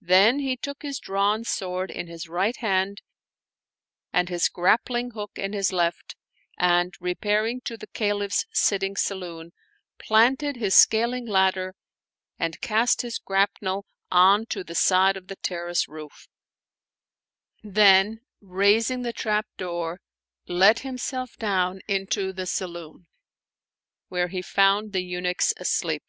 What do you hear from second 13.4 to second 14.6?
nel on